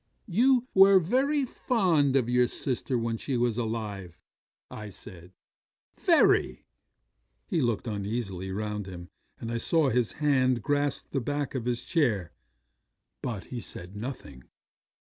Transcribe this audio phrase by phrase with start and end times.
[0.25, 4.17] '"You were very fond of your sister when she was alive,"
[4.71, 5.31] I said.
[5.95, 6.65] "Very."
[7.45, 9.09] 'He looked uneasily round him,
[9.39, 12.31] and I saw his hand grasp the back of his chair;
[13.21, 14.45] but he said nothing.